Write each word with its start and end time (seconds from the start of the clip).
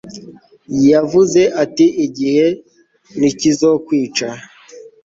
yavuze 0.91 1.41
ati 1.63 1.85
'igihe 2.03 2.45
ntikizokwica 3.17 4.27